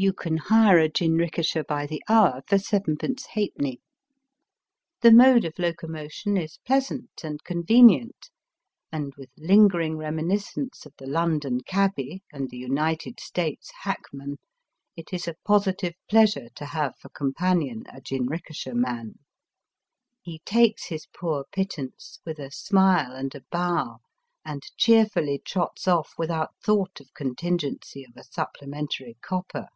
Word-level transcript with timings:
You 0.00 0.12
can 0.12 0.36
hire 0.36 0.78
a 0.78 0.88
jinrikisha 0.88 1.64
by 1.66 1.84
the 1.84 2.00
hour 2.08 2.42
for 2.46 2.54
7^d. 2.54 3.80
The 5.00 5.10
mode 5.10 5.44
of 5.44 5.58
locomotion 5.58 6.36
is 6.36 6.60
pleasant 6.64 7.22
and 7.24 7.42
conve 7.42 7.66
nient, 7.82 8.30
and 8.92 9.12
with 9.16 9.30
lingering 9.36 9.96
reminiscence 9.96 10.86
of 10.86 10.94
the 10.98 11.08
London 11.08 11.62
cabby 11.62 12.22
and 12.32 12.48
the 12.48 12.58
United 12.58 13.18
States 13.18 13.72
hackman, 13.82 14.38
it 14.96 15.12
is 15.12 15.26
a 15.26 15.34
positive 15.44 15.94
pleasure 16.08 16.48
to 16.54 16.66
have 16.66 16.96
for 17.00 17.08
companion 17.08 17.82
a 17.92 18.00
jinrikisha 18.00 18.74
man. 18.76 19.18
He 20.22 20.38
takes 20.44 20.84
his 20.86 21.06
poor 21.06 21.44
pittance 21.50 22.20
with 22.24 22.38
a 22.38 22.52
smile 22.52 23.10
and 23.16 23.34
a 23.34 23.42
bow, 23.50 23.98
and 24.44 24.62
cheerfully 24.76 25.42
trots 25.44 25.88
off 25.88 26.12
without 26.16 26.50
thought 26.64 27.00
of 27.00 27.12
contingency 27.14 28.04
of 28.04 28.16
a 28.16 28.22
supplementary 28.22 29.16
copper. 29.22 29.66